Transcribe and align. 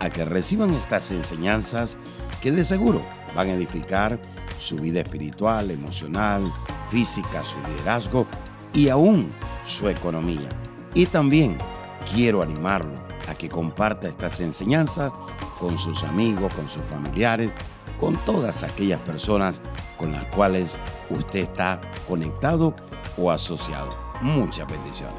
a 0.00 0.10
que 0.10 0.24
reciban 0.24 0.74
estas 0.74 1.10
enseñanzas 1.10 1.98
que 2.40 2.52
de 2.52 2.64
seguro 2.64 3.04
van 3.34 3.48
a 3.48 3.54
edificar 3.54 4.20
su 4.58 4.76
vida 4.76 5.00
espiritual, 5.00 5.70
emocional, 5.70 6.42
física, 6.90 7.42
su 7.42 7.58
liderazgo 7.68 8.26
y 8.72 8.88
aún 8.88 9.32
su 9.64 9.88
economía. 9.88 10.48
Y 10.94 11.06
también 11.06 11.58
quiero 12.14 12.42
animarlo 12.42 12.94
a 13.28 13.34
que 13.34 13.48
comparta 13.48 14.08
estas 14.08 14.40
enseñanzas 14.40 15.12
con 15.58 15.78
sus 15.78 16.04
amigos, 16.04 16.54
con 16.54 16.68
sus 16.68 16.82
familiares, 16.82 17.52
con 17.98 18.22
todas 18.24 18.62
aquellas 18.62 19.02
personas 19.02 19.60
con 19.96 20.12
las 20.12 20.26
cuales 20.26 20.78
usted 21.10 21.40
está 21.40 21.80
conectado 22.06 22.74
o 23.16 23.30
asociado. 23.30 23.96
Muchas 24.20 24.66
bendiciones. 24.70 25.16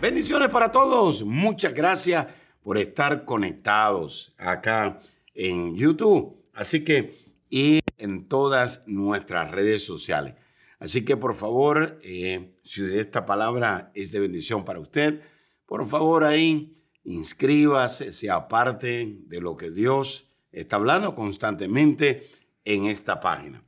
Bendiciones 0.00 0.48
para 0.48 0.70
todos. 0.70 1.24
Muchas 1.24 1.72
gracias 1.72 2.26
por 2.62 2.78
estar 2.78 3.24
conectados 3.24 4.34
acá 4.38 5.00
en 5.34 5.76
YouTube. 5.76 6.36
Así 6.54 6.84
que, 6.84 7.18
y 7.50 7.80
en 7.98 8.28
todas 8.28 8.82
nuestras 8.86 9.50
redes 9.50 9.84
sociales. 9.84 10.34
Así 10.78 11.04
que, 11.04 11.16
por 11.16 11.34
favor, 11.34 12.00
eh, 12.02 12.56
si 12.64 12.82
esta 12.96 13.24
palabra 13.26 13.92
es 13.94 14.10
de 14.10 14.20
bendición 14.20 14.64
para 14.64 14.80
usted, 14.80 15.20
por 15.66 15.86
favor 15.86 16.24
ahí 16.24 16.76
inscríbase, 17.04 18.12
sea 18.12 18.48
parte 18.48 19.18
de 19.26 19.40
lo 19.40 19.56
que 19.56 19.70
Dios 19.70 20.28
está 20.50 20.76
hablando 20.76 21.14
constantemente 21.14 22.30
en 22.64 22.86
esta 22.86 23.20
página. 23.20 23.64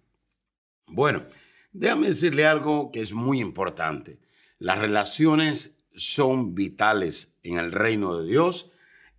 Bueno, 0.86 1.24
déjame 1.72 2.08
decirle 2.08 2.46
algo 2.46 2.90
que 2.92 3.00
es 3.00 3.12
muy 3.12 3.40
importante. 3.40 4.18
Las 4.58 4.78
relaciones 4.78 5.76
son 5.94 6.54
vitales 6.54 7.36
en 7.42 7.58
el 7.58 7.72
reino 7.72 8.18
de 8.18 8.28
Dios 8.28 8.70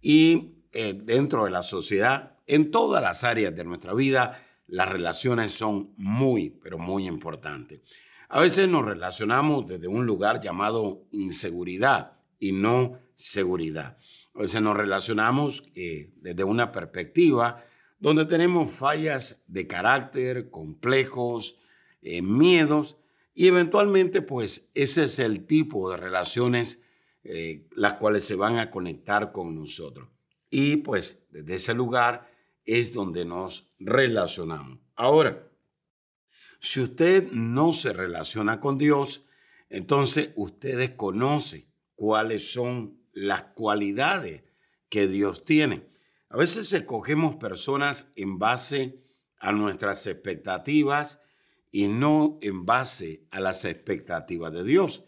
y 0.08 0.62
eh, 0.72 0.94
dentro 0.94 1.46
de 1.46 1.50
la 1.50 1.64
sociedad, 1.64 2.38
en 2.46 2.70
todas 2.70 3.02
las 3.02 3.24
áreas 3.24 3.56
de 3.56 3.64
nuestra 3.64 3.96
vida, 3.96 4.40
las 4.68 4.88
relaciones 4.88 5.52
son 5.52 5.96
muy, 5.98 6.52
pero 6.52 6.78
muy 6.78 7.08
importantes. 7.08 7.82
A 8.30 8.40
veces 8.40 8.70
nos 8.70 8.86
relacionamos 8.86 9.66
desde 9.66 9.88
un 9.88 10.06
lugar 10.06 10.40
llamado 10.40 11.08
inseguridad 11.12 12.20
y 12.38 12.52
no 12.52 13.00
seguridad. 13.16 13.98
A 14.36 14.42
veces 14.42 14.62
nos 14.62 14.78
relacionamos 14.78 15.64
eh, 15.74 16.12
desde 16.18 16.44
una 16.44 16.72
perspectiva 16.72 17.66
donde 17.98 18.26
tenemos 18.26 18.70
fallas 18.70 19.42
de 19.48 19.66
carácter, 19.66 20.52
complejos, 20.52 21.58
eh, 22.04 22.22
miedos, 22.22 22.98
y 23.34 23.48
eventualmente 23.48 24.22
pues 24.22 24.70
ese 24.76 25.06
es 25.06 25.18
el 25.18 25.48
tipo 25.48 25.90
de 25.90 25.98
relaciones 25.98 26.85
eh, 27.28 27.68
las 27.76 27.96
cuales 27.96 28.24
se 28.24 28.36
van 28.36 28.60
a 28.60 28.70
conectar 28.70 29.32
con 29.32 29.56
nosotros. 29.56 30.08
Y 30.52 30.78
pues 30.78 31.26
desde 31.32 31.56
ese 31.56 31.74
lugar 31.74 32.32
es 32.66 32.94
donde 32.94 33.26
nos 33.26 33.74
relacionamos. 33.80 34.80
Ahora, 34.96 35.50
si 36.60 36.82
usted 36.82 37.32
no 37.32 37.74
se 37.74 37.94
relaciona 37.94 38.60
con 38.60 38.78
Dios, 38.78 39.26
entonces 39.70 40.30
usted 40.36 40.78
desconoce 40.78 41.68
cuáles 41.96 42.52
son 42.52 43.02
las 43.12 43.42
cualidades 43.56 44.44
que 44.90 45.08
Dios 45.08 45.46
tiene. 45.46 45.88
A 46.30 46.38
veces 46.38 46.72
escogemos 46.74 47.38
personas 47.38 48.12
en 48.16 48.38
base 48.38 49.04
a 49.40 49.52
nuestras 49.52 50.06
expectativas 50.06 51.22
y 51.72 51.88
no 51.88 52.38
en 52.42 52.66
base 52.66 53.26
a 53.32 53.40
las 53.40 53.66
expectativas 53.66 54.54
de 54.54 54.64
Dios. 54.64 55.06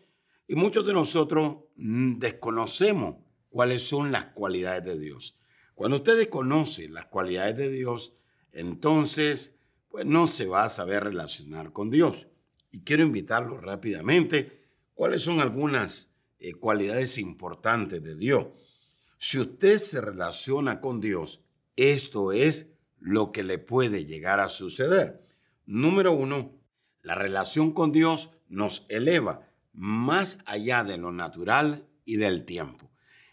Y 0.48 0.56
muchos 0.56 0.86
de 0.86 0.94
nosotros 0.94 1.58
mm, 1.76 2.20
desconocemos 2.20 3.18
cuáles 3.50 3.84
son 3.84 4.12
las 4.12 4.34
cualidades 4.34 4.86
de 4.86 4.98
Dios. 4.98 5.38
Cuando 5.76 5.98
usted 5.98 6.18
desconoce 6.18 6.90
las 6.90 7.06
cualidades 7.08 7.58
de 7.58 7.70
Dios, 7.70 8.14
entonces 8.52 9.56
pues 9.90 10.06
no 10.06 10.28
se 10.28 10.46
va 10.46 10.64
a 10.64 10.70
saber 10.70 11.04
relacionar 11.04 11.72
con 11.74 11.90
Dios. 11.90 12.28
Y 12.72 12.82
quiero 12.82 13.04
invitarlo 13.04 13.60
rápidamente 13.60 14.64
cuáles 14.94 15.22
son 15.22 15.40
algunas 15.40 16.12
eh, 16.40 16.54
cualidades 16.54 17.18
importantes 17.18 18.04
de 18.04 18.16
Dios. 18.16 18.48
Si 19.18 19.40
usted 19.40 19.78
se 19.78 20.02
relaciona 20.02 20.80
con 20.80 21.02
Dios, 21.02 21.42
esto 21.76 22.32
es 22.32 22.72
lo 23.00 23.32
que 23.32 23.44
le 23.44 23.58
puede 23.58 24.06
llegar 24.06 24.40
a 24.40 24.50
suceder. 24.50 25.26
Número 25.66 26.12
uno, 26.12 26.60
la 27.02 27.16
relación 27.16 27.72
con 27.72 27.92
Dios 27.92 28.32
nos 28.50 28.86
eleva 28.90 29.47
más 29.78 30.40
allá 30.48 30.84
de 30.84 30.98
lo 30.98 31.12
natural 31.12 31.88
y 32.04 32.18
del 32.18 32.46
tiempo. 32.46 32.90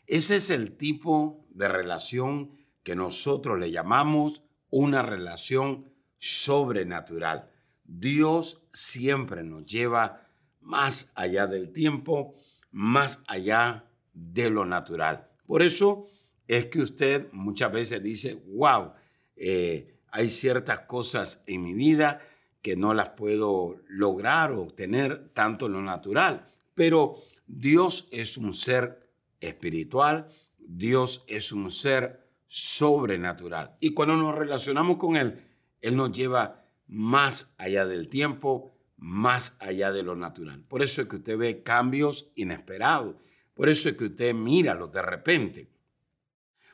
Ese 0.06 0.36
es 0.36 0.50
el 0.50 0.76
tipo 0.76 1.46
de 1.48 1.68
relación 1.68 2.58
que 2.82 2.94
nosotros 2.94 3.58
le 3.58 3.70
llamamos 3.70 4.42
una 4.68 5.00
relación 5.00 5.90
sobrenatural. 6.18 7.50
Dios 7.82 8.62
siempre 8.74 9.42
nos 9.42 9.64
lleva 9.64 10.28
más 10.60 11.10
allá 11.14 11.46
del 11.46 11.72
tiempo, 11.72 12.34
más 12.70 13.20
allá 13.26 13.90
de 14.12 14.50
lo 14.50 14.66
natural. 14.66 15.30
Por 15.46 15.62
eso 15.62 16.08
es 16.46 16.66
que 16.66 16.80
usted 16.80 17.32
muchas 17.32 17.72
veces 17.72 18.02
dice, 18.02 18.42
wow, 18.48 18.92
eh, 19.34 19.98
hay 20.10 20.28
ciertas 20.28 20.80
cosas 20.80 21.42
en 21.46 21.62
mi 21.62 21.72
vida 21.72 22.20
que 22.64 22.76
no 22.76 22.94
las 22.94 23.10
puedo 23.10 23.76
lograr 23.88 24.50
o 24.50 24.62
obtener 24.62 25.28
tanto 25.34 25.66
en 25.66 25.74
lo 25.74 25.82
natural. 25.82 26.48
Pero 26.74 27.16
Dios 27.46 28.08
es 28.10 28.38
un 28.38 28.54
ser 28.54 29.06
espiritual, 29.38 30.30
Dios 30.56 31.24
es 31.26 31.52
un 31.52 31.70
ser 31.70 32.26
sobrenatural. 32.46 33.76
Y 33.80 33.90
cuando 33.90 34.16
nos 34.16 34.34
relacionamos 34.34 34.96
con 34.96 35.14
Él, 35.16 35.42
Él 35.82 35.94
nos 35.94 36.10
lleva 36.12 36.64
más 36.86 37.52
allá 37.58 37.84
del 37.84 38.08
tiempo, 38.08 38.74
más 38.96 39.58
allá 39.58 39.92
de 39.92 40.02
lo 40.02 40.16
natural. 40.16 40.64
Por 40.66 40.80
eso 40.80 41.02
es 41.02 41.08
que 41.08 41.16
usted 41.16 41.36
ve 41.36 41.62
cambios 41.62 42.30
inesperados. 42.34 43.16
Por 43.52 43.68
eso 43.68 43.90
es 43.90 43.96
que 43.96 44.06
usted 44.06 44.32
mira 44.32 44.74
de 44.74 45.02
repente. 45.02 45.68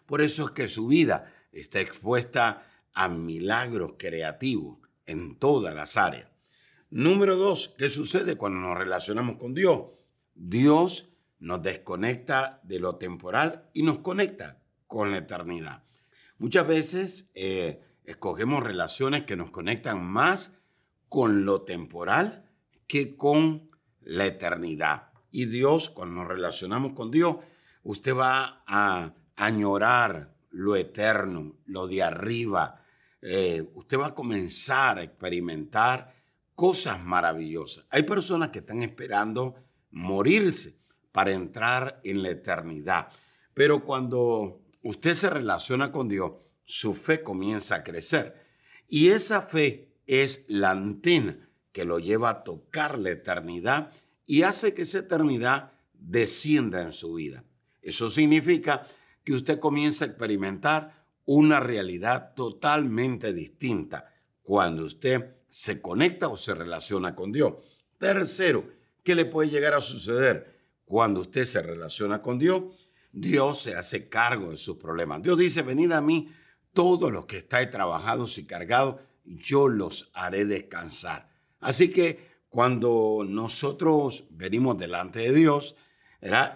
Por 0.07 0.21
eso 0.21 0.45
es 0.45 0.51
que 0.53 0.69
su 0.69 0.87
vida 0.87 1.35
está 1.51 1.81
expuesta 1.81 2.65
a 2.93 3.09
milagros 3.09 3.95
creativos 3.99 4.80
en 5.11 5.37
todas 5.37 5.75
las 5.75 5.97
áreas. 5.97 6.31
Número 6.91 7.37
dos, 7.37 7.75
¿qué 7.79 7.91
sucede 7.91 8.37
cuando 8.37 8.61
nos 8.61 8.77
relacionamos 8.77 9.37
con 9.37 9.55
Dios? 9.55 9.83
Dios 10.35 11.11
nos 11.39 11.63
desconecta 11.63 12.61
de 12.63 12.81
lo 12.81 12.97
temporal 12.97 13.69
y 13.73 13.83
nos 13.83 13.99
conecta 13.99 14.63
con 14.87 15.11
la 15.11 15.19
eternidad. 15.19 15.85
Muchas 16.39 16.67
veces 16.67 17.31
eh, 17.35 17.81
escogemos 18.05 18.63
relaciones 18.63 19.25
que 19.25 19.37
nos 19.37 19.51
conectan 19.51 20.05
más 20.05 20.53
con 21.09 21.45
lo 21.45 21.63
temporal 21.63 22.51
que 22.87 23.17
con 23.17 23.71
la 24.01 24.27
eternidad. 24.27 25.11
Y 25.31 25.47
Dios, 25.47 25.91
cuando 25.91 26.17
nos 26.17 26.29
relacionamos 26.29 26.93
con 26.93 27.11
Dios, 27.11 27.37
usted 27.85 28.17
va 28.17 28.65
a 28.67 29.15
añorar 29.37 30.35
lo 30.51 30.77
eterno, 30.77 31.57
lo 31.67 31.87
de 31.87 32.03
arriba. 32.03 32.83
Eh, 33.23 33.63
usted 33.75 33.99
va 33.99 34.09
a 34.09 34.15
comenzar 34.15 34.99
a 34.99 35.03
experimentar 35.03 36.15
cosas 36.55 37.03
maravillosas. 37.03 37.87
Hay 37.91 38.03
personas 38.03 38.51
que 38.51 38.61
están 38.61 38.83
esperando 38.83 39.55
morirse 39.91 40.77
para 41.13 41.33
entrar 41.33 42.01
en 42.05 42.23
la 42.23 42.31
eternidad. 42.31 43.09
Pero 43.55 43.85
cuando 43.85 44.63
usted 44.83 45.15
se 45.15 45.31
relaciona 45.31 45.91
con 45.91 46.09
Dios, 46.09 46.33
su 46.65 46.95
fe 46.95 47.23
comienza 47.23 47.77
a 47.77 47.85
crecer. 47.85 48.35
Y 48.89 49.09
esa 49.09 49.43
fe 49.43 49.93
es 50.07 50.45
la 50.49 50.71
antena 50.71 51.49
que 51.73 51.85
lo 51.85 51.99
lleva 51.99 52.31
a 52.31 52.45
tocar 52.45 52.99
la 52.99 53.11
eternidad 53.11 53.93
y 54.27 54.43
hace 54.43 54.75
que 54.75 54.83
esa 54.83 54.99
eternidad 54.99 55.73
descienda 55.95 56.83
en 56.83 56.93
su 56.93 57.15
vida. 57.15 57.45
Eso 57.83 58.11
significa 58.11 58.87
que 59.25 59.33
usted 59.33 59.59
comienza 59.59 60.05
a 60.05 60.09
experimentar 60.09 61.00
una 61.25 61.61
realidad 61.61 62.35
totalmente 62.35 63.33
distinta 63.33 64.13
cuando 64.43 64.85
usted 64.85 65.37
se 65.49 65.81
conecta 65.81 66.29
o 66.29 66.37
se 66.37 66.55
relaciona 66.55 67.15
con 67.15 67.33
Dios. 67.33 67.55
Tercero, 67.99 68.65
¿qué 69.03 69.15
le 69.15 69.25
puede 69.25 69.51
llegar 69.51 69.75
a 69.75 69.81
suceder 69.81 70.59
cuando 70.85 71.21
usted 71.21 71.45
se 71.45 71.63
relaciona 71.63 72.23
con 72.23 72.39
Dios? 72.39 72.63
Dios 73.13 73.61
se 73.61 73.75
hace 73.75 74.09
cargo 74.09 74.51
de 74.51 74.57
sus 74.57 74.77
problemas. 74.77 75.23
Dios 75.23 75.39
dice, 75.39 75.63
venid 75.63 75.93
a 75.93 76.01
mí 76.01 76.33
todos 76.73 77.13
los 77.13 77.27
que 77.27 77.39
estáis 77.39 77.71
trabajados 77.71 78.39
y 78.39 78.47
cargados, 78.47 78.97
yo 79.25 79.69
los 79.69 80.11
haré 80.15 80.45
descansar. 80.45 81.29
Así 81.59 81.91
que 81.91 82.31
cuando 82.49 83.25
nosotros 83.27 84.25
venimos 84.31 84.79
delante 84.79 85.21
de 85.21 85.33
Dios 85.33 85.77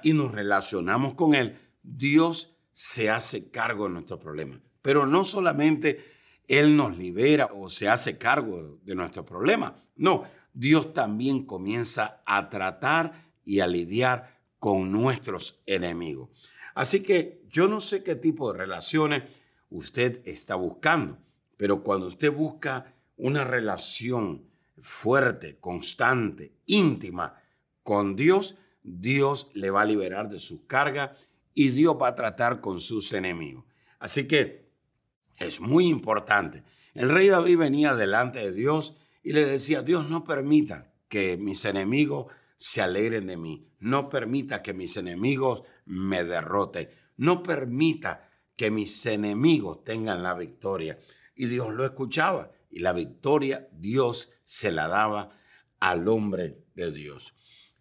y 0.03 0.13
nos 0.13 0.33
relacionamos 0.33 1.15
con 1.15 1.35
Él, 1.35 1.59
Dios 1.83 2.54
se 2.75 3.09
hace 3.09 3.51
cargo 3.51 3.85
de 3.85 3.95
nuestros 3.95 4.21
problemas. 4.21 4.61
Pero 4.83 5.07
no 5.07 5.25
solamente 5.25 6.05
Él 6.47 6.77
nos 6.77 6.99
libera 6.99 7.47
o 7.55 7.71
se 7.71 7.89
hace 7.89 8.19
cargo 8.19 8.79
de 8.83 8.95
nuestros 8.95 9.25
problemas. 9.25 9.73
No, 9.97 10.25
Dios 10.53 10.93
también 10.93 11.47
comienza 11.47 12.23
a 12.27 12.51
tratar 12.51 13.31
y 13.45 13.61
a 13.61 13.67
lidiar 13.67 14.41
con 14.59 14.93
nuestros 14.93 15.63
enemigos. 15.67 16.31
Así 16.75 17.01
que 17.01 17.43
yo 17.49 17.69
no 17.69 17.81
sé 17.81 18.03
qué 18.03 18.17
tipo 18.17 18.53
de 18.53 18.59
relaciones 18.59 19.23
usted 19.71 20.21
está 20.25 20.57
buscando, 20.57 21.19
pero 21.57 21.83
cuando 21.83 22.07
usted 22.07 22.33
busca 22.33 22.95
una 23.17 23.45
relación 23.45 24.49
fuerte, 24.79 25.57
constante, 25.61 26.53
íntima 26.67 27.41
con 27.83 28.17
Dios, 28.17 28.57
Dios 28.83 29.51
le 29.55 29.71
va 29.71 29.83
a 29.83 29.87
liberar 29.87 30.29
de 30.29 30.39
sus 30.39 30.63
cargas 30.67 31.11
y 31.55 31.69
Dios 31.71 31.97
va 32.01 32.09
a 32.09 32.15
tratar 32.15 32.61
con 32.61 32.81
sus 32.81 33.13
enemigos. 33.13 33.65
Así 33.99 34.27
que 34.27 34.71
es 35.39 35.61
muy 35.61 35.87
importante. 35.87 36.65
El 36.95 37.09
rey 37.09 37.29
David 37.29 37.59
venía 37.59 37.95
delante 37.95 38.41
de 38.41 38.53
Dios 38.53 38.95
y 39.23 39.33
le 39.33 39.47
decía, 39.47 39.83
Dios 39.83 40.09
no 40.09 40.25
permita 40.25 40.93
que 41.09 41.37
mis 41.37 41.65
enemigos 41.65 42.27
se 42.57 42.83
alegren 42.83 43.27
de 43.27 43.37
mí, 43.37 43.69
no 43.79 44.09
permita 44.09 44.63
que 44.63 44.75
mis 44.75 44.97
enemigos 44.97 45.63
me 45.87 46.25
derroten, 46.25 46.89
no 47.17 47.43
permita 47.43 48.29
que 48.57 48.71
mis 48.71 49.07
enemigos 49.07 49.85
tengan 49.85 50.23
la 50.23 50.35
victoria. 50.35 50.99
Y 51.35 51.47
Dios 51.47 51.73
lo 51.75 51.85
escuchaba 51.85 52.51
y 52.71 52.81
la 52.81 52.93
victoria 52.93 53.69
Dios 53.73 54.31
se 54.45 54.71
la 54.71 54.89
daba 54.89 55.31
al 55.81 56.09
hombre 56.09 56.65
de 56.75 56.93
Dios. 56.93 57.35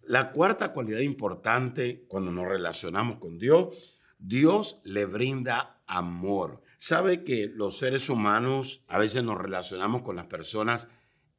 La 0.05 0.31
cuarta 0.31 0.73
cualidad 0.73 0.99
importante 0.99 2.05
cuando 2.07 2.31
nos 2.31 2.47
relacionamos 2.47 3.19
con 3.19 3.37
Dios, 3.37 3.99
Dios 4.19 4.81
le 4.83 5.05
brinda 5.05 5.81
amor. 5.87 6.61
Sabe 6.77 7.23
que 7.23 7.47
los 7.47 7.77
seres 7.77 8.09
humanos 8.09 8.83
a 8.87 8.97
veces 8.97 9.23
nos 9.23 9.37
relacionamos 9.37 10.01
con 10.01 10.15
las 10.15 10.25
personas 10.25 10.89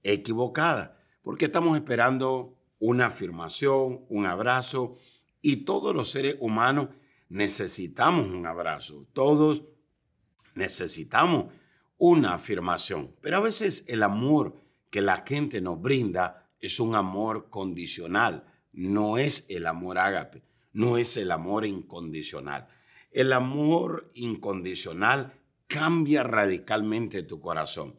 equivocadas 0.02 0.93
porque 1.22 1.46
estamos 1.46 1.76
esperando 1.76 2.56
una 2.78 3.06
afirmación, 3.06 4.05
un 4.08 4.26
abrazo 4.26 4.96
y 5.40 5.64
todos 5.64 5.94
los 5.94 6.11
seres 6.11 6.37
humanos 6.40 6.88
necesitamos 7.28 8.26
un 8.26 8.46
abrazo. 8.46 9.06
Todos 9.12 9.64
necesitamos 10.55 11.46
una 11.99 12.34
afirmación. 12.34 13.14
Pero 13.20 13.38
a 13.38 13.40
veces 13.40 13.84
el 13.88 14.02
amor 14.02 14.56
que 14.90 15.00
la 15.00 15.25
gente 15.26 15.61
nos 15.61 15.81
brinda 15.81 16.50
es 16.61 16.78
un 16.78 16.94
amor 16.94 17.49
condicional, 17.50 18.44
no 18.75 19.19
es 19.19 19.44
el 19.49 19.67
amor 19.67 19.99
ágape, 19.99 20.43
no 20.73 20.99
es 20.99 21.17
el 21.17 21.31
amor 21.31 21.67
incondicional. 21.67 22.69
El 23.11 23.32
amor 23.32 24.11
incondicional 24.15 25.32
cambia 25.67 26.23
radicalmente 26.23 27.23
tu 27.23 27.41
corazón. 27.41 27.99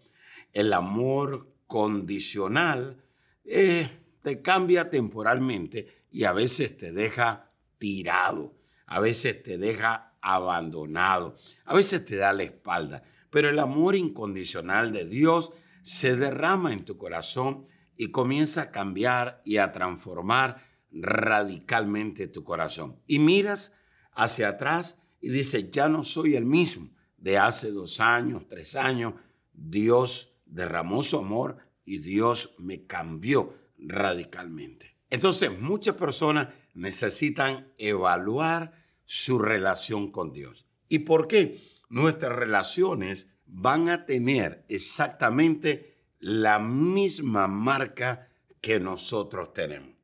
El 0.51 0.73
amor 0.73 1.53
condicional 1.67 3.03
eh, 3.43 3.89
te 4.21 4.41
cambia 4.41 4.89
temporalmente 4.89 6.03
y 6.11 6.25
a 6.25 6.33
veces 6.33 6.77
te 6.77 6.91
deja 6.91 7.51
tirado, 7.77 8.55
a 8.85 8.99
veces 8.99 9.41
te 9.43 9.57
deja 9.57 10.17
abandonado, 10.21 11.37
a 11.65 11.75
veces 11.75 12.03
te 12.05 12.15
da 12.15 12.33
la 12.33 12.43
espalda. 12.43 13.03
Pero 13.29 13.49
el 13.49 13.59
amor 13.59 13.95
incondicional 13.95 14.91
de 14.91 15.05
Dios 15.05 15.51
se 15.81 16.15
derrama 16.15 16.73
en 16.73 16.83
tu 16.83 16.97
corazón 16.97 17.67
y 17.97 18.11
comienza 18.11 18.63
a 18.63 18.71
cambiar 18.71 19.41
y 19.45 19.57
a 19.57 19.71
transformar 19.71 20.64
radicalmente 20.95 22.27
tu 22.27 22.43
corazón. 22.43 22.99
Y 23.05 23.19
miras 23.19 23.73
hacia 24.13 24.49
atrás 24.49 24.97
y 25.21 25.29
dices, 25.29 25.69
ya 25.71 25.87
no 25.87 26.03
soy 26.03 26.35
el 26.35 26.45
mismo 26.45 26.89
de 27.17 27.37
hace 27.37 27.71
dos 27.71 27.99
años, 27.99 28.47
tres 28.47 28.75
años. 28.75 29.13
Dios 29.53 30.33
derramó 30.45 31.03
su 31.03 31.17
amor 31.17 31.57
y 31.85 31.99
Dios 31.99 32.55
me 32.57 32.85
cambió 32.85 33.55
radicalmente. 33.77 34.95
Entonces, 35.09 35.59
muchas 35.59 35.95
personas 35.95 36.49
necesitan 36.73 37.71
evaluar 37.77 38.73
su 39.03 39.37
relación 39.37 40.11
con 40.11 40.31
Dios. 40.31 40.65
¿Y 40.89 40.99
por 40.99 41.27
qué? 41.27 41.75
nuestras 41.89 42.35
relaciones 42.35 43.31
van 43.45 43.89
a 43.89 44.05
tener 44.05 44.65
exactamente 44.69 45.95
la 46.19 46.59
misma 46.59 47.47
marca 47.47 48.29
que 48.61 48.79
nosotros 48.79 49.53
tenemos. 49.53 49.94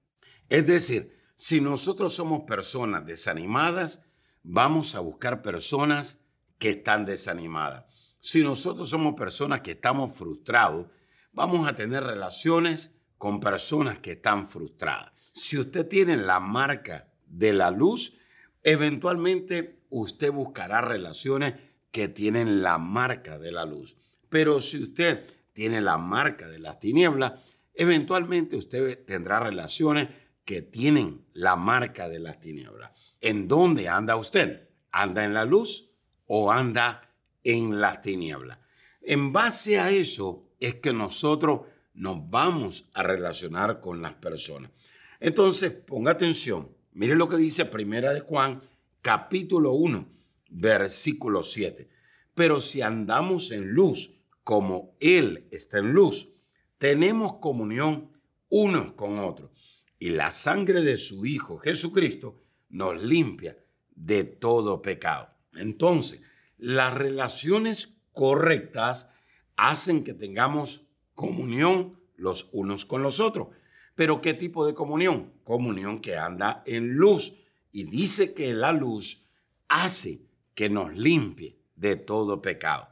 Es 0.52 0.68
decir, 0.68 1.18
si 1.38 1.62
nosotros 1.62 2.14
somos 2.14 2.44
personas 2.44 3.06
desanimadas, 3.06 4.02
vamos 4.44 4.96
a 4.96 5.00
buscar 5.00 5.42
personas 5.42 6.20
que 6.60 6.72
están 6.72 7.06
desanimadas. 7.06 7.86
Si 8.20 8.44
nosotros 8.44 8.90
somos 8.90 9.16
personas 9.16 9.62
que 9.62 9.72
estamos 9.72 10.14
frustrados, 10.14 10.88
vamos 11.32 11.70
a 11.70 11.74
tener 11.74 12.04
relaciones 12.04 12.92
con 13.18 13.40
personas 13.40 14.00
que 14.00 14.12
están 14.12 14.46
frustradas. 14.46 15.14
Si 15.32 15.58
usted 15.58 15.88
tiene 15.88 16.18
la 16.18 16.42
marca 16.42 17.08
de 17.28 17.54
la 17.54 17.72
luz, 17.72 18.18
eventualmente 18.62 19.86
usted 19.90 20.34
buscará 20.34 20.82
relaciones 20.82 21.54
que 21.92 22.10
tienen 22.10 22.62
la 22.62 22.78
marca 22.78 23.40
de 23.40 23.54
la 23.54 23.64
luz. 23.64 23.96
Pero 24.28 24.60
si 24.60 24.84
usted 24.84 25.26
tiene 25.54 25.80
la 25.80 25.98
marca 25.98 26.50
de 26.50 26.60
las 26.60 26.78
tinieblas, 26.78 27.40
eventualmente 27.74 28.58
usted 28.58 29.06
tendrá 29.06 29.40
relaciones 29.40 30.10
que 30.46 30.62
tienen 30.62 31.26
la 31.34 31.56
marca 31.56 32.10
de 32.10 32.20
las 32.20 32.40
tinieblas. 32.40 32.92
¿En 33.22 33.48
dónde 33.48 33.88
anda 33.88 34.16
usted? 34.16 34.70
¿Anda 34.92 35.24
en 35.24 35.34
la 35.34 35.46
luz 35.46 35.92
o 36.26 36.52
anda 36.52 37.14
en 37.44 37.80
las 37.80 38.02
tinieblas? 38.02 38.60
En 39.02 39.32
base 39.32 39.80
a 39.80 39.90
eso 39.92 40.50
es 40.60 40.76
que 40.76 40.94
nosotros 40.94 41.62
nos 41.94 42.30
vamos 42.30 42.90
a 42.94 43.04
relacionar 43.04 43.80
con 43.80 44.02
las 44.02 44.14
personas. 44.16 44.72
Entonces, 45.20 45.72
ponga 45.72 46.12
atención. 46.12 46.76
Mire 46.94 47.16
lo 47.16 47.30
que 47.30 47.38
dice 47.38 47.66
Primera 47.66 48.14
de 48.14 48.22
Juan, 48.22 48.62
capítulo 49.02 49.74
1 49.74 50.22
versículo 50.52 51.42
7. 51.42 51.90
Pero 52.36 52.62
si 52.62 52.82
andamos 52.82 53.52
en 53.52 53.72
luz, 53.72 54.14
como 54.44 54.96
Él 55.00 55.48
está 55.52 55.80
en 55.80 55.94
luz, 55.94 56.30
tenemos 56.78 57.36
comunión 57.38 58.12
unos 58.50 58.94
con 58.94 59.20
otros. 59.20 59.81
Y 60.02 60.10
la 60.10 60.32
sangre 60.32 60.82
de 60.82 60.98
su 60.98 61.28
Hijo 61.28 61.60
Jesucristo 61.60 62.42
nos 62.70 63.00
limpia 63.04 63.56
de 63.92 64.24
todo 64.24 64.82
pecado. 64.82 65.30
Entonces, 65.54 66.22
las 66.58 66.96
relaciones 66.96 68.00
correctas 68.12 69.10
hacen 69.58 70.04
que 70.04 70.16
tengamos 70.16 70.88
comunión 71.14 72.00
los 72.16 72.50
unos 72.52 72.84
con 72.84 73.04
los 73.04 73.20
otros. 73.20 73.50
Pero 73.94 74.22
¿qué 74.22 74.34
tipo 74.34 74.66
de 74.66 74.74
comunión? 74.74 75.34
Comunión 75.44 76.02
que 76.02 76.18
anda 76.18 76.64
en 76.66 76.96
luz. 76.96 77.36
Y 77.72 77.84
dice 77.84 78.34
que 78.34 78.56
la 78.56 78.72
luz 78.72 79.28
hace 79.68 80.24
que 80.56 80.68
nos 80.68 80.96
limpie 80.96 81.60
de 81.76 81.96
todo 81.96 82.42
pecado. 82.42 82.88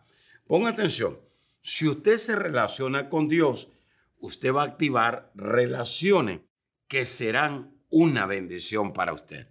Ponga 0.46 0.70
atención, 0.70 1.18
si 1.60 1.88
usted 1.88 2.18
se 2.18 2.36
relaciona 2.36 3.10
con 3.10 3.28
Dios, 3.28 3.72
usted 4.20 4.54
va 4.54 4.62
a 4.62 4.66
activar 4.66 5.32
relaciones 5.34 6.42
que 6.90 7.06
serán 7.06 7.72
una 7.90 8.26
bendición 8.26 8.92
para 8.92 9.14
usted. 9.14 9.48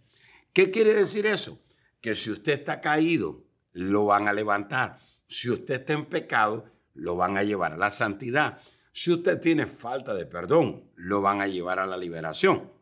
¿Qué 0.53 0.71
quiere 0.71 0.93
decir 0.93 1.25
eso? 1.25 1.63
Que 2.03 2.15
si 2.15 2.31
usted 2.31 2.53
está 2.61 2.83
caído, 2.83 3.45
lo 3.73 4.07
van 4.07 4.29
a 4.29 4.33
levantar. 4.33 4.99
Si 5.27 5.49
usted 5.49 5.81
está 5.81 5.93
en 5.95 6.07
pecado, 6.07 6.67
lo 6.95 7.17
van 7.17 7.39
a 7.39 7.45
llevar 7.45 7.73
a 7.73 7.77
la 7.77 7.91
santidad. 7.91 8.61
Si 8.93 9.13
usted 9.13 9.41
tiene 9.41 9.67
falta 9.67 10.15
de 10.15 10.27
perdón, 10.27 10.91
lo 10.97 11.23
van 11.23 11.41
a 11.41 11.47
llevar 11.47 11.79
a 11.79 11.87
la 11.87 11.97
liberación. 11.97 12.73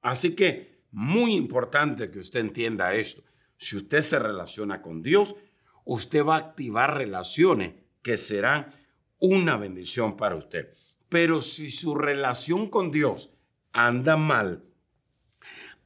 Así 0.00 0.34
que 0.34 0.86
muy 0.92 1.34
importante 1.34 2.10
que 2.10 2.18
usted 2.18 2.40
entienda 2.40 2.94
esto. 2.94 3.22
Si 3.58 3.76
usted 3.76 4.00
se 4.00 4.18
relaciona 4.18 4.80
con 4.80 5.02
Dios, 5.02 5.36
usted 5.84 6.24
va 6.24 6.36
a 6.36 6.38
activar 6.38 6.96
relaciones 6.96 7.74
que 8.00 8.16
serán 8.16 8.74
una 9.18 9.58
bendición 9.58 10.16
para 10.16 10.36
usted. 10.36 10.72
Pero 11.10 11.42
si 11.42 11.70
su 11.70 11.94
relación 11.94 12.70
con 12.70 12.90
Dios 12.90 13.35
anda 13.76 14.16
mal, 14.16 14.64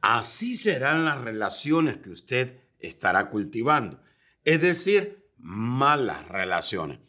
así 0.00 0.56
serán 0.56 1.04
las 1.04 1.20
relaciones 1.20 1.98
que 1.98 2.10
usted 2.10 2.60
estará 2.78 3.28
cultivando. 3.28 4.00
Es 4.44 4.62
decir, 4.62 5.28
malas 5.36 6.26
relaciones. 6.28 7.00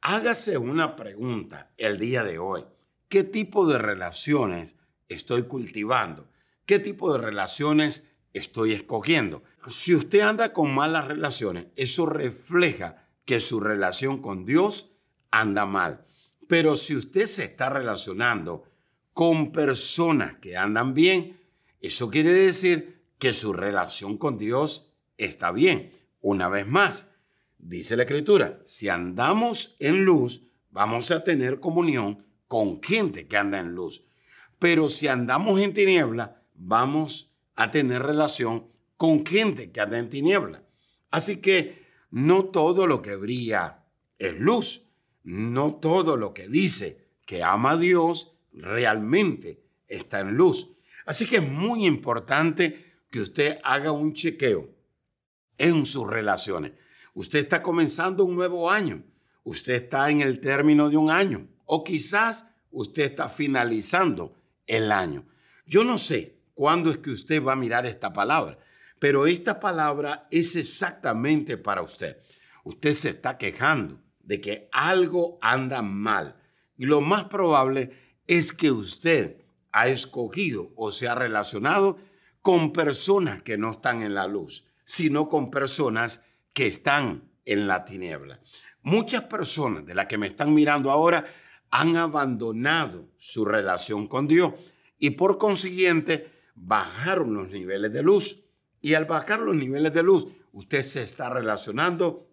Hágase 0.00 0.58
una 0.58 0.96
pregunta 0.96 1.72
el 1.78 1.98
día 1.98 2.24
de 2.24 2.38
hoy. 2.38 2.64
¿Qué 3.08 3.24
tipo 3.24 3.66
de 3.66 3.78
relaciones 3.78 4.76
estoy 5.08 5.44
cultivando? 5.44 6.28
¿Qué 6.66 6.78
tipo 6.78 7.12
de 7.12 7.24
relaciones 7.24 8.04
estoy 8.34 8.72
escogiendo. 8.72 9.44
Si 9.66 9.94
usted 9.94 10.20
anda 10.20 10.52
con 10.52 10.74
malas 10.74 11.08
relaciones, 11.08 11.68
eso 11.76 12.04
refleja 12.04 13.08
que 13.24 13.40
su 13.40 13.60
relación 13.60 14.20
con 14.20 14.44
Dios 14.44 14.90
anda 15.30 15.64
mal. 15.64 16.04
Pero 16.46 16.76
si 16.76 16.94
usted 16.96 17.24
se 17.24 17.44
está 17.44 17.70
relacionando 17.70 18.64
con 19.14 19.52
personas 19.52 20.36
que 20.40 20.56
andan 20.56 20.92
bien, 20.92 21.40
eso 21.80 22.10
quiere 22.10 22.32
decir 22.32 23.04
que 23.18 23.32
su 23.32 23.52
relación 23.52 24.18
con 24.18 24.36
Dios 24.36 24.92
está 25.16 25.52
bien. 25.52 25.92
Una 26.20 26.48
vez 26.48 26.66
más, 26.66 27.08
dice 27.56 27.96
la 27.96 28.02
Escritura, 28.02 28.60
si 28.64 28.88
andamos 28.88 29.76
en 29.78 30.04
luz, 30.04 30.42
vamos 30.70 31.10
a 31.10 31.24
tener 31.24 31.60
comunión 31.60 32.26
con 32.48 32.82
gente 32.82 33.26
que 33.26 33.36
anda 33.36 33.60
en 33.60 33.74
luz. 33.74 34.04
Pero 34.58 34.88
si 34.88 35.06
andamos 35.06 35.60
en 35.60 35.72
tiniebla, 35.72 36.42
vamos 36.54 37.32
a 37.54 37.70
tener 37.70 38.02
relación 38.02 38.66
con 38.96 39.24
gente 39.24 39.70
que 39.70 39.80
anda 39.80 39.98
en 39.98 40.10
tiniebla. 40.10 40.64
Así 41.10 41.36
que 41.36 41.84
no 42.10 42.46
todo 42.46 42.86
lo 42.86 43.00
que 43.00 43.16
brilla 43.16 43.84
es 44.18 44.38
luz. 44.38 44.82
No 45.22 45.76
todo 45.76 46.16
lo 46.16 46.34
que 46.34 46.48
dice 46.48 47.08
que 47.24 47.42
ama 47.42 47.72
a 47.72 47.76
Dios 47.78 48.33
realmente 48.54 49.62
está 49.88 50.20
en 50.20 50.34
luz. 50.34 50.70
Así 51.06 51.26
que 51.26 51.36
es 51.36 51.48
muy 51.48 51.86
importante 51.86 53.02
que 53.10 53.20
usted 53.20 53.58
haga 53.62 53.92
un 53.92 54.12
chequeo 54.12 54.70
en 55.58 55.86
sus 55.86 56.08
relaciones. 56.08 56.72
Usted 57.14 57.40
está 57.40 57.62
comenzando 57.62 58.24
un 58.24 58.34
nuevo 58.34 58.70
año. 58.70 59.04
Usted 59.44 59.74
está 59.74 60.10
en 60.10 60.20
el 60.20 60.40
término 60.40 60.88
de 60.88 60.96
un 60.96 61.10
año. 61.10 61.46
O 61.66 61.84
quizás 61.84 62.44
usted 62.70 63.04
está 63.04 63.28
finalizando 63.28 64.36
el 64.66 64.90
año. 64.90 65.26
Yo 65.66 65.84
no 65.84 65.98
sé 65.98 66.40
cuándo 66.54 66.90
es 66.90 66.98
que 66.98 67.10
usted 67.10 67.42
va 67.42 67.52
a 67.52 67.56
mirar 67.56 67.86
esta 67.86 68.12
palabra, 68.12 68.58
pero 68.98 69.26
esta 69.26 69.60
palabra 69.60 70.26
es 70.30 70.56
exactamente 70.56 71.56
para 71.56 71.82
usted. 71.82 72.18
Usted 72.64 72.94
se 72.94 73.10
está 73.10 73.38
quejando 73.38 74.00
de 74.20 74.40
que 74.40 74.68
algo 74.72 75.38
anda 75.40 75.82
mal. 75.82 76.36
Y 76.76 76.86
lo 76.86 77.00
más 77.00 77.24
probable 77.24 78.03
es 78.26 78.52
que 78.52 78.70
usted 78.70 79.44
ha 79.72 79.88
escogido 79.88 80.72
o 80.76 80.90
se 80.90 81.08
ha 81.08 81.14
relacionado 81.14 81.98
con 82.42 82.72
personas 82.72 83.42
que 83.42 83.58
no 83.58 83.72
están 83.72 84.02
en 84.02 84.14
la 84.14 84.26
luz, 84.26 84.66
sino 84.84 85.28
con 85.28 85.50
personas 85.50 86.22
que 86.52 86.66
están 86.66 87.30
en 87.44 87.66
la 87.66 87.84
tiniebla. 87.84 88.40
Muchas 88.82 89.22
personas 89.22 89.86
de 89.86 89.94
las 89.94 90.06
que 90.06 90.18
me 90.18 90.26
están 90.26 90.54
mirando 90.54 90.90
ahora 90.90 91.26
han 91.70 91.96
abandonado 91.96 93.08
su 93.16 93.44
relación 93.44 94.06
con 94.06 94.28
Dios 94.28 94.52
y 94.98 95.10
por 95.10 95.38
consiguiente 95.38 96.30
bajaron 96.54 97.34
los 97.34 97.48
niveles 97.48 97.92
de 97.92 98.02
luz. 98.02 98.44
Y 98.80 98.94
al 98.94 99.06
bajar 99.06 99.40
los 99.40 99.56
niveles 99.56 99.92
de 99.92 100.02
luz, 100.02 100.28
usted 100.52 100.82
se 100.82 101.02
está 101.02 101.30
relacionando 101.30 102.28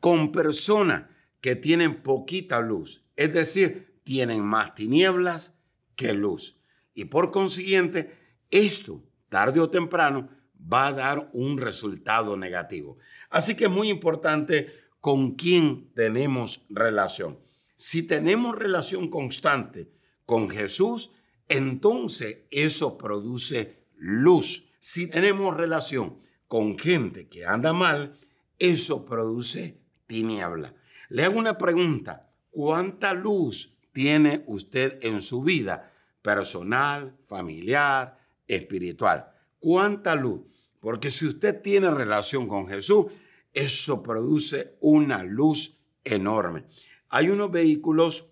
con 0.00 0.32
personas 0.32 1.04
que 1.40 1.56
tienen 1.56 2.02
poquita 2.02 2.60
luz, 2.60 3.04
es 3.16 3.32
decir, 3.32 3.93
tienen 4.04 4.44
más 4.44 4.74
tinieblas 4.74 5.58
que 5.96 6.12
luz. 6.12 6.60
Y 6.94 7.06
por 7.06 7.30
consiguiente, 7.30 8.16
esto, 8.50 9.02
tarde 9.28 9.60
o 9.60 9.70
temprano, 9.70 10.28
va 10.72 10.86
a 10.88 10.92
dar 10.92 11.30
un 11.32 11.58
resultado 11.58 12.36
negativo. 12.36 12.98
Así 13.30 13.54
que 13.54 13.64
es 13.64 13.70
muy 13.70 13.90
importante 13.90 14.72
con 15.00 15.32
quién 15.34 15.92
tenemos 15.94 16.64
relación. 16.70 17.38
Si 17.76 18.02
tenemos 18.02 18.56
relación 18.56 19.08
constante 19.08 19.90
con 20.24 20.48
Jesús, 20.48 21.10
entonces 21.48 22.38
eso 22.50 22.96
produce 22.96 23.84
luz. 23.96 24.70
Si 24.80 25.06
tenemos 25.06 25.56
relación 25.56 26.20
con 26.46 26.78
gente 26.78 27.28
que 27.28 27.44
anda 27.44 27.72
mal, 27.72 28.18
eso 28.58 29.04
produce 29.04 29.80
tiniebla. 30.06 30.74
Le 31.08 31.24
hago 31.24 31.38
una 31.38 31.58
pregunta. 31.58 32.30
¿Cuánta 32.50 33.12
luz 33.12 33.73
tiene 33.94 34.42
usted 34.48 34.98
en 35.02 35.22
su 35.22 35.42
vida 35.42 35.90
personal, 36.20 37.16
familiar, 37.22 38.18
espiritual? 38.46 39.30
¿Cuánta 39.58 40.14
luz? 40.16 40.42
Porque 40.80 41.10
si 41.10 41.26
usted 41.26 41.62
tiene 41.62 41.90
relación 41.90 42.46
con 42.46 42.68
Jesús, 42.68 43.06
eso 43.54 44.02
produce 44.02 44.76
una 44.80 45.22
luz 45.22 45.78
enorme. 46.02 46.64
Hay 47.08 47.30
unos 47.30 47.50
vehículos 47.50 48.26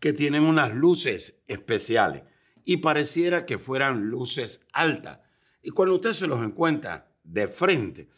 que 0.00 0.12
tienen 0.12 0.44
unas 0.44 0.74
luces 0.74 1.42
especiales 1.46 2.22
y 2.64 2.78
pareciera 2.78 3.44
que 3.44 3.58
fueran 3.58 4.08
luces 4.08 4.62
altas. 4.72 5.20
Y 5.62 5.70
cuando 5.70 5.96
usted 5.96 6.14
se 6.14 6.26
los 6.26 6.42
encuentra 6.42 7.12
de 7.22 7.48
frente, 7.48 8.08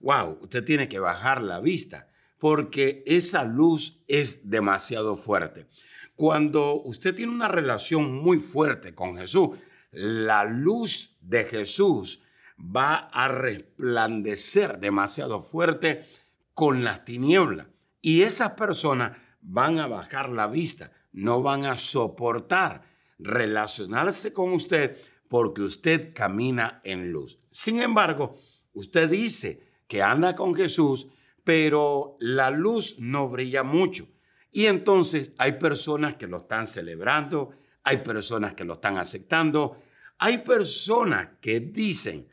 wow, 0.00 0.38
usted 0.42 0.64
tiene 0.64 0.88
que 0.88 0.98
bajar 0.98 1.40
la 1.42 1.60
vista 1.60 2.08
porque 2.38 3.02
esa 3.06 3.44
luz 3.44 4.02
es 4.08 4.48
demasiado 4.48 5.16
fuerte. 5.16 5.66
Cuando 6.14 6.82
usted 6.82 7.14
tiene 7.14 7.32
una 7.32 7.48
relación 7.48 8.14
muy 8.14 8.38
fuerte 8.38 8.94
con 8.94 9.16
Jesús, 9.16 9.50
la 9.90 10.44
luz 10.44 11.16
de 11.20 11.44
Jesús 11.44 12.22
va 12.58 13.08
a 13.12 13.28
resplandecer 13.28 14.78
demasiado 14.78 15.40
fuerte 15.40 16.06
con 16.54 16.84
las 16.84 17.04
tinieblas. 17.04 17.66
Y 18.00 18.22
esas 18.22 18.52
personas 18.52 19.16
van 19.42 19.78
a 19.78 19.86
bajar 19.86 20.30
la 20.30 20.46
vista, 20.46 20.92
no 21.12 21.42
van 21.42 21.64
a 21.66 21.76
soportar 21.76 22.82
relacionarse 23.18 24.32
con 24.32 24.52
usted 24.52 24.96
porque 25.28 25.62
usted 25.62 26.12
camina 26.14 26.80
en 26.84 27.10
luz. 27.12 27.38
Sin 27.50 27.80
embargo, 27.80 28.36
usted 28.72 29.08
dice 29.08 29.62
que 29.86 30.02
anda 30.02 30.34
con 30.34 30.54
Jesús, 30.54 31.08
pero 31.46 32.16
la 32.18 32.50
luz 32.50 32.96
no 32.98 33.28
brilla 33.28 33.62
mucho. 33.62 34.08
Y 34.50 34.66
entonces 34.66 35.30
hay 35.38 35.52
personas 35.52 36.16
que 36.16 36.26
lo 36.26 36.38
están 36.38 36.66
celebrando, 36.66 37.52
hay 37.84 37.98
personas 37.98 38.54
que 38.54 38.64
lo 38.64 38.74
están 38.74 38.98
aceptando, 38.98 39.80
hay 40.18 40.38
personas 40.38 41.28
que 41.40 41.60
dicen 41.60 42.26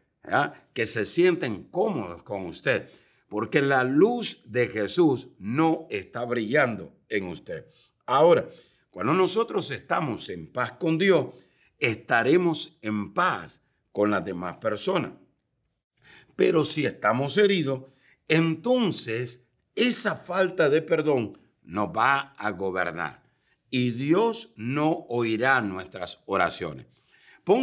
que 0.74 0.88
se 0.88 1.05
sienten 1.05 1.65
cómodos 1.65 2.24
con 2.24 2.48
usted, 2.48 2.89
porque 3.27 3.62
la 3.62 3.84
luz 3.84 4.41
de 4.46 4.67
Jesús 4.67 5.27
no 5.38 5.86
está 5.91 6.25
brillando 6.25 6.98
en 7.08 7.27
usted. 7.27 7.67
Ahora, 8.08 8.50
cuando 8.89 9.13
nosotros 9.13 9.70
estamos 9.70 10.27
en 10.29 10.51
paz 10.51 10.72
con 10.72 10.98
Dios, 10.98 11.27
estaremos 11.77 12.79
en 12.82 13.13
paz 13.13 13.63
con 13.91 14.10
las 14.10 14.25
demás 14.25 14.58
personas. 14.58 15.12
Pero 16.36 16.65
si 16.65 16.88
estamos 16.88 17.38
heridos, 17.38 17.92
entonces 18.35 19.45
esa 19.75 20.15
falta 20.15 20.69
de 20.69 20.81
perdón 20.81 21.37
nos 21.61 21.89
va 21.89 22.33
a 22.35 22.49
gobernar 22.51 23.23
y 23.69 23.91
Dios 23.91 24.53
no 24.55 25.05
oirá 25.09 25.61
nuestras 25.61 26.21
oraciones. 26.25 26.87
Ponga 27.43 27.61